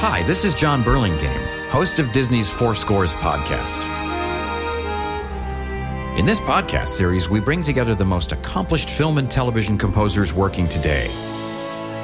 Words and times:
Hi, 0.00 0.22
this 0.22 0.44
is 0.44 0.54
John 0.54 0.84
Burlingame, 0.84 1.40
host 1.70 1.98
of 1.98 2.12
Disney's 2.12 2.48
Four 2.48 2.76
Scores 2.76 3.14
podcast. 3.14 3.82
In 6.16 6.24
this 6.24 6.38
podcast 6.38 6.90
series, 6.90 7.28
we 7.28 7.40
bring 7.40 7.64
together 7.64 7.96
the 7.96 8.04
most 8.04 8.30
accomplished 8.30 8.90
film 8.90 9.18
and 9.18 9.28
television 9.28 9.76
composers 9.76 10.32
working 10.32 10.68
today 10.68 11.08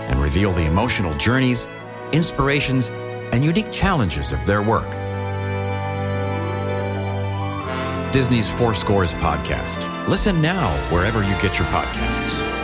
and 0.08 0.18
reveal 0.20 0.52
the 0.52 0.64
emotional 0.64 1.16
journeys, 1.18 1.68
inspirations, 2.10 2.88
and 3.32 3.44
unique 3.44 3.70
challenges 3.70 4.32
of 4.32 4.44
their 4.44 4.60
work. 4.60 4.90
Disney's 8.12 8.48
Four 8.48 8.74
Scores 8.74 9.12
podcast. 9.12 10.08
Listen 10.08 10.42
now 10.42 10.68
wherever 10.92 11.22
you 11.22 11.34
get 11.40 11.60
your 11.60 11.68
podcasts. 11.68 12.63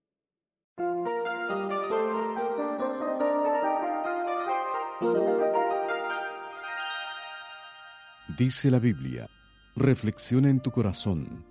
Dice 8.37 8.71
la 8.71 8.79
Biblia, 8.79 9.29
reflexiona 9.75 10.49
en 10.49 10.61
tu 10.61 10.71
corazón 10.71 11.43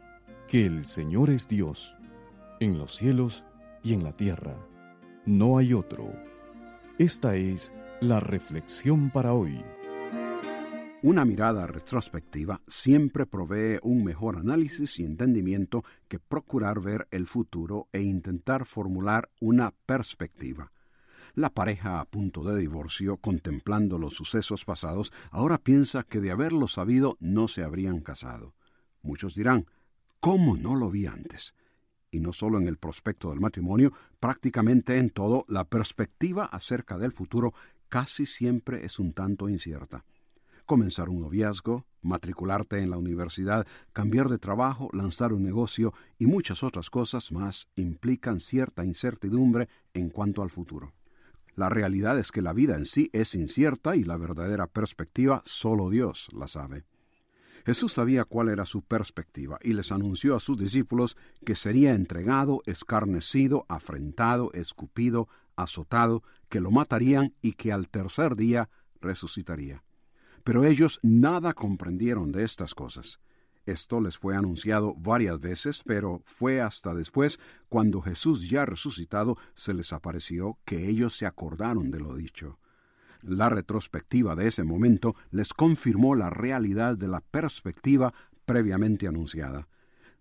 que 0.49 0.65
el 0.65 0.87
Señor 0.87 1.29
es 1.29 1.47
Dios, 1.47 1.95
en 2.59 2.79
los 2.79 2.95
cielos 2.97 3.45
y 3.83 3.93
en 3.93 4.03
la 4.03 4.13
tierra. 4.13 4.57
No 5.27 5.59
hay 5.59 5.75
otro. 5.75 6.11
Esta 6.99 7.35
es 7.35 7.75
la 8.01 8.19
reflexión 8.19 9.11
para 9.11 9.35
hoy. 9.35 9.63
Una 11.03 11.25
mirada 11.25 11.67
retrospectiva 11.67 12.63
siempre 12.67 13.27
provee 13.27 13.79
un 13.83 14.03
mejor 14.03 14.39
análisis 14.39 14.99
y 15.01 15.05
entendimiento 15.05 15.85
que 16.09 16.19
procurar 16.19 16.81
ver 16.81 17.09
el 17.11 17.27
futuro 17.27 17.89
e 17.93 18.01
intentar 18.01 18.65
formular 18.65 19.29
una 19.41 19.73
perspectiva. 19.85 20.73
La 21.35 21.51
pareja 21.51 22.01
a 22.01 22.05
punto 22.05 22.43
de 22.43 22.59
divorcio, 22.59 23.17
contemplando 23.17 23.99
los 23.99 24.15
sucesos 24.15 24.65
pasados, 24.65 25.13
ahora 25.31 25.59
piensa 25.59 26.03
que 26.03 26.21
de 26.21 26.33
haberlo 26.33 26.67
sabido 26.67 27.17
no 27.21 27.47
se 27.47 27.63
habrían 27.63 28.01
casado. 28.01 28.55
Muchos 29.03 29.35
dirán, 29.35 29.67
¿cómo 30.19 30.57
no 30.57 30.75
lo 30.75 30.91
vi 30.91 31.07
antes? 31.07 31.55
Y 32.11 32.21
no 32.21 32.33
solo 32.33 32.59
en 32.59 32.67
el 32.67 32.77
prospecto 32.77 33.31
del 33.31 33.41
matrimonio, 33.41 33.93
prácticamente 34.19 34.99
en 34.99 35.11
todo, 35.11 35.45
la 35.49 35.65
perspectiva 35.65 36.45
acerca 36.45 36.99
del 36.99 37.13
futuro 37.13 37.55
casi 37.89 38.27
siempre 38.27 38.85
es 38.85 38.99
un 38.99 39.13
tanto 39.13 39.49
incierta. 39.49 40.05
Comenzar 40.67 41.09
un 41.09 41.21
noviazgo, 41.21 41.87
matricularte 42.03 42.79
en 42.79 42.91
la 42.91 42.99
universidad, 42.99 43.67
cambiar 43.93 44.29
de 44.29 44.39
trabajo, 44.39 44.89
lanzar 44.93 45.33
un 45.33 45.43
negocio 45.43 45.93
y 46.19 46.27
muchas 46.27 46.63
otras 46.63 46.91
cosas 46.91 47.33
más 47.33 47.69
implican 47.77 48.41
cierta 48.41 48.85
incertidumbre 48.85 49.69
en 49.95 50.11
cuanto 50.11 50.43
al 50.43 50.51
futuro. 50.51 50.93
La 51.61 51.69
realidad 51.69 52.19
es 52.19 52.33
que 52.33 52.41
la 52.41 52.55
vida 52.55 52.75
en 52.75 52.87
sí 52.87 53.11
es 53.13 53.35
incierta 53.35 53.95
y 53.95 54.03
la 54.03 54.17
verdadera 54.17 54.67
perspectiva 54.67 55.43
solo 55.45 55.91
Dios 55.91 56.31
la 56.33 56.47
sabe. 56.47 56.87
Jesús 57.67 57.93
sabía 57.93 58.25
cuál 58.25 58.49
era 58.49 58.65
su 58.65 58.81
perspectiva 58.81 59.59
y 59.63 59.75
les 59.75 59.93
anunció 59.93 60.35
a 60.35 60.41
sus 60.41 60.57
discípulos 60.57 61.19
que 61.45 61.55
sería 61.55 61.93
entregado, 61.93 62.63
escarnecido, 62.65 63.67
afrentado, 63.69 64.51
escupido, 64.55 65.29
azotado, 65.55 66.23
que 66.49 66.63
lo 66.63 66.71
matarían 66.71 67.35
y 67.43 67.53
que 67.53 67.75
al 67.75 67.91
tercer 67.91 68.37
día 68.37 68.71
resucitaría. 69.03 69.85
Pero 70.43 70.65
ellos 70.65 70.99
nada 71.03 71.53
comprendieron 71.53 72.33
de 72.33 72.45
estas 72.45 72.75
cosas. 72.75 73.21
Esto 73.67 74.01
les 74.01 74.19
fue 74.19 74.37
anunciado 74.37 74.95
varias 74.97 75.39
veces, 75.39 75.83
pero 75.85 76.23
fue 76.25 76.61
hasta 76.61 76.95
después, 76.95 77.39
cuando 77.69 78.01
Jesús 78.01 78.49
ya 78.49 78.65
resucitado, 78.65 79.37
se 79.55 79.75
les 79.75 79.93
apareció, 79.93 80.59
que 80.65 80.89
ellos 80.89 81.17
se 81.17 81.27
acordaron 81.27 81.91
de 81.91 82.01
lo 82.01 82.17
dicho. 82.17 82.59
La 83.23 83.51
retrospectiva 83.51 84.35
de 84.35 84.47
ese 84.47 84.65
momento 84.65 85.15
les 85.31 85.53
confirmó 85.53 86.15
la 86.15 86.31
realidad 86.31 86.97
de 86.97 87.09
la 87.09 87.21
perspectiva 87.21 88.15
previamente 88.47 89.07
anunciada. 89.07 89.69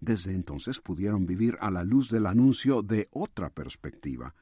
Desde 0.02 0.34
entonces 0.34 0.80
pudieron 0.80 1.26
vivir 1.26 1.58
a 1.62 1.72
la 1.72 1.84
luz 1.84 2.10
del 2.10 2.26
anuncio 2.26 2.82
de 2.82 3.08
otra 3.12 3.50
perspectiva. 3.50 4.36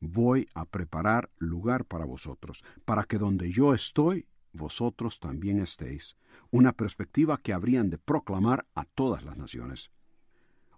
Voy 0.00 0.48
a 0.54 0.66
preparar 0.66 1.30
lugar 1.38 1.84
para 1.84 2.04
vosotros, 2.04 2.64
para 2.84 3.04
que 3.04 3.18
donde 3.18 3.50
yo 3.50 3.74
estoy, 3.74 4.26
vosotros 4.54 5.20
también 5.20 5.58
estéis, 5.60 6.16
una 6.50 6.72
perspectiva 6.72 7.38
que 7.38 7.52
habrían 7.52 7.90
de 7.90 7.98
proclamar 7.98 8.66
a 8.74 8.84
todas 8.84 9.24
las 9.24 9.36
naciones. 9.36 9.90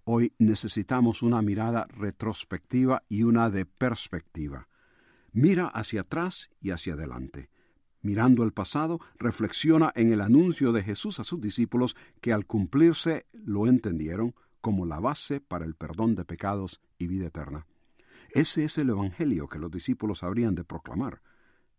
Hoy 0.05 0.33
necesitamos 0.39 1.23
una 1.23 1.43
mirada 1.43 1.87
retrospectiva 1.91 3.03
y 3.09 3.23
una 3.23 3.51
de 3.51 3.67
perspectiva. 3.67 4.69
Mira 5.33 5.67
hacia 5.67 6.01
atrás 6.01 6.49
y 6.61 6.71
hacia 6.71 6.95
adelante. 6.95 7.51
Mirando 8.03 8.45
el 8.45 8.53
pasado, 8.53 9.01
reflexiona 9.19 9.93
en 9.95 10.13
el 10.13 10.21
anuncio 10.21 10.73
de 10.73 10.83
Jesús 10.83 11.19
a 11.19 11.25
sus 11.25 11.41
discípulos 11.41 11.97
que 12.21 12.33
al 12.33 12.47
cumplirse 12.47 13.27
lo 13.33 13.67
entendieron 13.67 14.35
como 14.61 14.87
la 14.87 15.01
base 15.01 15.41
para 15.41 15.65
el 15.65 15.75
perdón 15.75 16.15
de 16.15 16.25
pecados 16.25 16.81
y 16.99 17.09
vida 17.09 17.27
eterna. 17.27 17.67
Ese 18.31 18.65
es 18.65 18.79
el 18.79 18.91
Evangelio 18.91 19.49
que 19.49 19.59
los 19.59 19.71
discípulos 19.71 20.23
habrían 20.23 20.55
de 20.55 20.65
proclamar. 20.65 21.21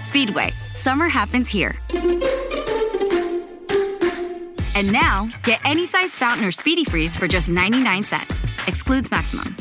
Speedway, 0.00 0.52
summer 0.74 1.08
happens 1.08 1.48
here. 1.48 1.76
And 4.74 4.92
now, 4.92 5.28
get 5.42 5.60
any 5.64 5.84
size 5.84 6.16
fountain 6.16 6.44
or 6.44 6.50
speedy 6.50 6.84
freeze 6.84 7.16
for 7.16 7.28
just 7.28 7.48
99 7.48 8.04
cents. 8.04 8.44
Excludes 8.66 9.10
maximum. 9.10 9.56